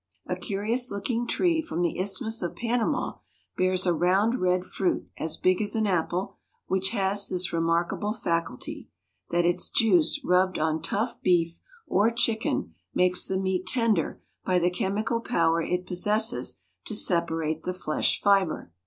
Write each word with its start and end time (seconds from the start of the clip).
A 0.25 0.35
curious 0.35 0.89
looking 0.89 1.27
tree 1.27 1.61
from 1.61 1.83
the 1.83 1.99
Isthmus 1.99 2.41
of 2.41 2.55
Panama 2.55 3.17
bears 3.55 3.85
a 3.85 3.93
round 3.93 4.41
red 4.41 4.65
fruit 4.65 5.07
as 5.19 5.37
big 5.37 5.61
as 5.61 5.75
an 5.75 5.85
apple, 5.85 6.37
which 6.65 6.89
has 6.89 7.27
this 7.27 7.53
remarkable 7.53 8.11
faculty, 8.11 8.89
that 9.29 9.45
its 9.45 9.69
juice 9.69 10.19
rubbed 10.23 10.57
on 10.57 10.81
tough 10.81 11.21
beef 11.21 11.59
or 11.85 12.09
chicken 12.09 12.73
makes 12.95 13.27
the 13.27 13.37
meat 13.37 13.67
tender 13.67 14.19
by 14.43 14.57
the 14.57 14.71
chemical 14.71 15.19
power 15.21 15.61
it 15.61 15.85
possesses 15.85 16.59
to 16.85 16.95
separate 16.95 17.61
the 17.61 17.71
flesh 17.71 18.19
fiber. 18.23 18.71